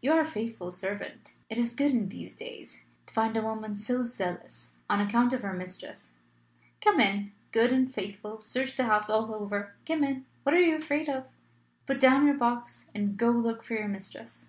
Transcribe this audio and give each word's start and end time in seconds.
"You 0.00 0.10
are 0.14 0.20
a 0.20 0.24
faithful 0.26 0.72
servant: 0.72 1.34
it 1.48 1.56
is 1.56 1.70
good, 1.72 1.92
in 1.92 2.08
these 2.08 2.32
days, 2.32 2.82
to 3.06 3.14
find 3.14 3.36
a 3.36 3.42
woman 3.42 3.76
so 3.76 4.02
zealous 4.02 4.72
on 4.90 5.00
account 5.00 5.32
of 5.32 5.42
her 5.42 5.52
mistress. 5.52 6.14
Come 6.80 6.98
in, 6.98 7.30
good 7.52 7.70
and 7.70 7.88
faithful. 7.88 8.38
Search 8.38 8.74
the 8.74 8.86
house 8.86 9.08
all 9.08 9.32
over. 9.32 9.76
Come 9.86 10.02
in 10.02 10.26
what 10.42 10.52
are 10.56 10.60
you 10.60 10.74
afraid 10.74 11.08
of? 11.08 11.28
Put 11.86 12.00
down 12.00 12.26
your 12.26 12.36
box, 12.36 12.88
and 12.92 13.16
go 13.16 13.30
and 13.30 13.44
look 13.44 13.62
for 13.62 13.74
your 13.74 13.86
mistress." 13.86 14.48